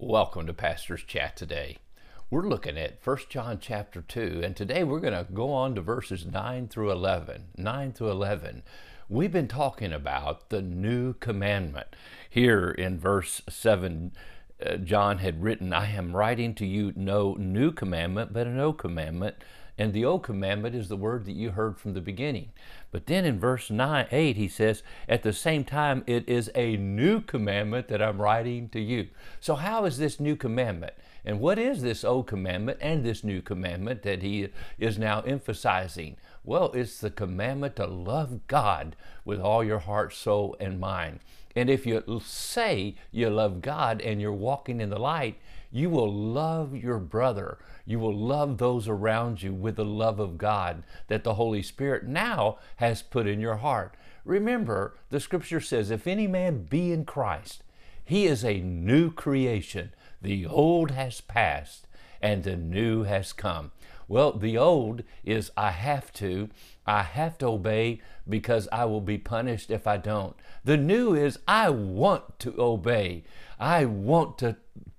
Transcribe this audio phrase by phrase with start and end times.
[0.00, 1.78] Welcome to Pastor's Chat today.
[2.30, 5.80] We're looking at 1 John chapter 2, and today we're going to go on to
[5.80, 7.46] verses 9 through 11.
[7.56, 8.62] 9 through 11.
[9.08, 11.88] We've been talking about the new commandment.
[12.30, 14.12] Here in verse 7,
[14.64, 18.78] uh, John had written, I am writing to you no new commandment, but an old
[18.78, 19.34] commandment.
[19.78, 22.50] And the old commandment is the word that you heard from the beginning.
[22.90, 26.76] But then in verse 9, 8, he says, At the same time, it is a
[26.76, 29.06] new commandment that I'm writing to you.
[29.38, 30.94] So, how is this new commandment?
[31.24, 36.16] And what is this old commandment and this new commandment that he is now emphasizing?
[36.42, 41.20] Well, it's the commandment to love God with all your heart, soul, and mind.
[41.54, 45.38] And if you say you love God and you're walking in the light,
[45.70, 47.58] you will love your brother.
[47.84, 52.04] You will love those around you with the love of God that the Holy Spirit
[52.06, 53.94] now has put in your heart.
[54.24, 57.64] Remember, the scripture says, if any man be in Christ,
[58.04, 59.92] he is a new creation.
[60.22, 61.86] The old has passed
[62.20, 63.72] and the new has come.
[64.08, 66.48] Well, the old is I have to.
[66.86, 70.34] I have to obey because I will be punished if I don't.
[70.64, 73.24] The new is I want to obey.
[73.60, 74.56] I want to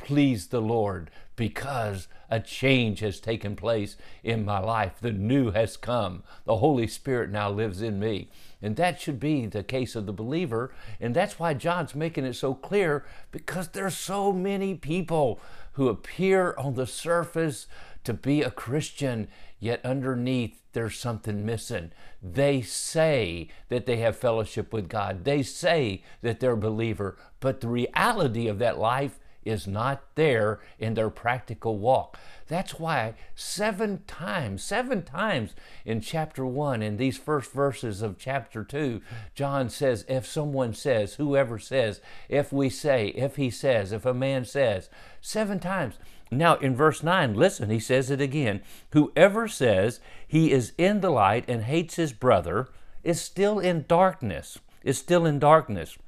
[0.00, 4.94] please the Lord because a change has taken place in my life.
[5.00, 6.22] The new has come.
[6.44, 8.28] The Holy Spirit now lives in me.
[8.60, 10.72] And that should be the case of the believer.
[11.00, 15.40] And that's why John's making it so clear because there's so many people
[15.72, 17.66] who appear on the surface
[18.04, 21.92] to be a Christian, yet underneath there's something missing.
[22.22, 27.60] They say that they have fellowship with God, they say that they're a believer, but
[27.60, 32.18] the reality of that life is not there in their practical walk.
[32.48, 38.64] That's why seven times, seven times in chapter one, in these first verses of chapter
[38.64, 39.00] two,
[39.34, 44.14] John says, if someone says, whoever says, if we say, if he says, if a
[44.14, 45.94] man says, seven times.
[46.30, 48.62] Now, in verse 9, listen, he says it again.
[48.92, 52.68] Whoever says he is in the light and hates his brother
[53.02, 55.98] is still in darkness, is still in darkness.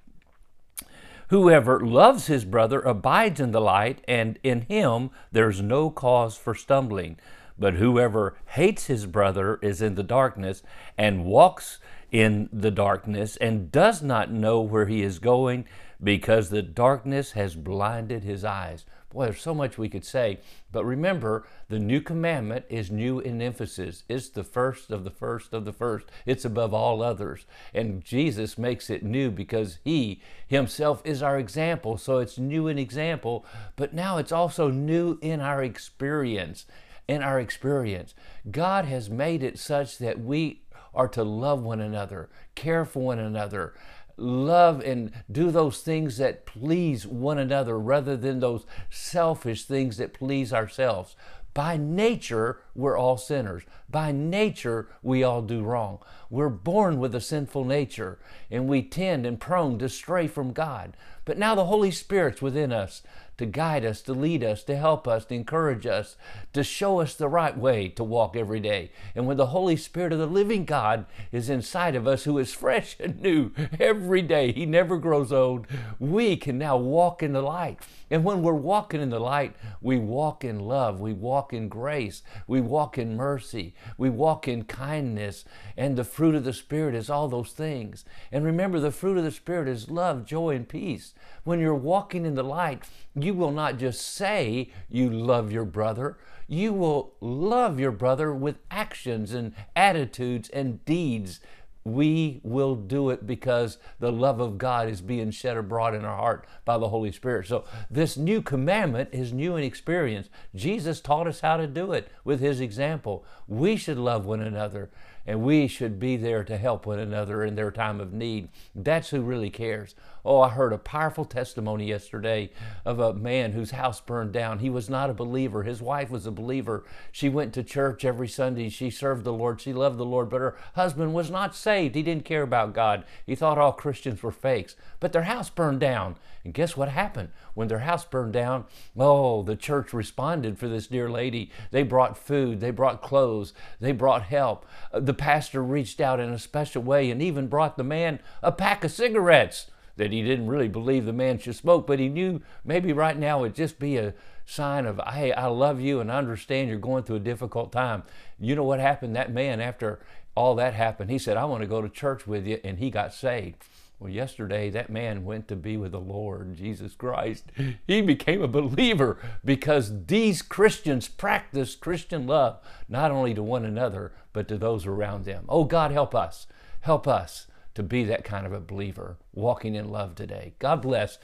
[1.33, 6.55] Whoever loves his brother abides in the light, and in him there's no cause for
[6.55, 7.17] stumbling.
[7.59, 10.63] But whoever hates his brother is in the darkness
[10.99, 11.79] and walks
[12.13, 15.65] in the darkness and does not know where he is going
[16.03, 18.85] because the darkness has blinded his eyes.
[19.11, 20.41] Boy, there's so much we could say.
[20.71, 24.05] But remember, the new commandment is new in emphasis.
[24.09, 26.07] It's the first of the first of the first.
[26.25, 27.47] It's above all others.
[27.75, 31.99] And Jesus makes it new because He Himself is our example.
[31.99, 33.45] So it's new in example,
[33.77, 36.67] but now it's also new in our experience.
[37.09, 38.15] In our experience,
[38.51, 40.63] God has made it such that we
[40.95, 43.75] are to love one another, care for one another,
[44.17, 50.15] love and do those things that please one another rather than those selfish things that
[50.15, 51.17] please ourselves.
[51.55, 53.65] By nature, we're all sinners.
[53.91, 55.99] By nature, we all do wrong.
[56.31, 58.19] We're born with a sinful nature
[58.51, 60.97] and we tend and prone to stray from God.
[61.27, 63.03] But now the Holy Spirit's within us
[63.43, 66.17] to guide us, to lead us, to help us, to encourage us,
[66.53, 68.93] to show us the right way to walk every day.
[69.17, 72.55] And when the Holy Spirit of the living God is inside of us, who is
[72.55, 75.67] fresh and new every day, He never grows old,
[75.99, 77.81] we can now walk in the light.
[78.13, 82.23] And when we're walking in the light, we walk in love, we walk in grace,
[82.47, 85.45] we walk in mercy, we walk in kindness,
[85.77, 88.05] and the fruit of the Spirit is all those things.
[88.31, 91.15] And remember, the fruit of the Spirit is love, joy, and peace.
[91.43, 96.19] When you're walking in the light, you will not just say you love your brother,
[96.47, 101.41] you will love your brother with actions and attitudes and deeds.
[101.85, 106.17] We will do it because the love of God is being shed abroad in our
[106.17, 107.49] heart by the Holy Spirit.
[107.49, 110.29] So, this new commandment is new in experience.
[110.55, 113.25] Jesus taught us how to do it with His example.
[113.49, 114.91] We should love one another
[115.27, 118.49] and we should be there to help one another in their time of need.
[118.75, 119.95] That's who really cares.
[120.25, 122.51] Oh, I heard a powerful testimony yesterday
[122.85, 124.61] of a man whose house burned down.
[124.61, 125.65] He was not a believer.
[125.65, 126.85] His wife was a believer.
[127.11, 128.69] She went to church every Sunday.
[128.69, 129.61] She served the Lord.
[129.61, 131.97] She loved the Lord, but her husband was not saved.
[131.97, 133.05] He didn't care about God.
[133.27, 134.77] He thought all Christians were fakes.
[135.01, 136.17] But their house burned down.
[136.45, 137.31] And guess what happened?
[137.55, 138.65] When their house burned down,
[138.97, 141.51] oh, the church responded for this dear lady.
[141.71, 144.67] They brought food, they brought clothes, they brought help.
[144.93, 148.51] Uh, the pastor reached out in a special way and even brought the man a
[148.51, 149.67] pack of cigarettes
[149.97, 153.45] that he didn't really believe the man should smoke, but he knew maybe right now
[153.45, 154.15] it'd just be a
[154.47, 158.05] sign of, hey, I love you and I understand you're going through a difficult time.
[158.41, 159.15] You know what happened?
[159.15, 160.01] That man, after
[160.35, 162.89] all that happened, he said, I want to go to church with you, and he
[162.89, 163.65] got saved.
[164.03, 167.53] Well, yesterday that man went to be with the Lord Jesus Christ.
[167.87, 172.59] He became a believer because these Christians practice Christian love,
[172.89, 175.45] not only to one another, but to those around them.
[175.49, 176.49] Oh, God, help us.
[176.81, 177.47] Help us
[177.77, 180.55] to be that kind of a believer, walking in love today.
[180.59, 181.19] God bless.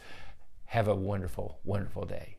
[0.67, 2.38] Have a wonderful, wonderful day.